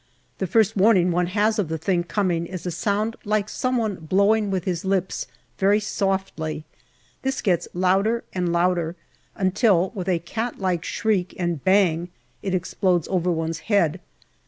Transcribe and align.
The 0.39 0.47
first 0.47 0.75
warning 0.75 1.11
one 1.11 1.27
has 1.27 1.59
of 1.59 1.67
the 1.67 1.77
thing 1.77 2.03
coming 2.03 2.47
is 2.47 2.65
a 2.65 2.71
sound 2.71 3.15
like 3.23 3.47
some 3.47 3.77
one 3.77 3.97
blowing 3.97 4.49
with 4.49 4.63
his 4.63 4.83
lips 4.83 5.27
very 5.59 5.79
softly. 5.79 6.65
This 7.21 7.39
gets 7.39 7.67
louder 7.75 8.23
and 8.33 8.51
louder, 8.51 8.95
until 9.35 9.91
with 9.93 10.09
a 10.09 10.17
cat 10.17 10.57
like 10.57 10.83
shriek 10.83 11.35
and 11.37 11.63
bang 11.63 12.09
it 12.41 12.55
explodes 12.55 13.07
over 13.09 13.31
one's 13.31 13.59
head. 13.69 13.99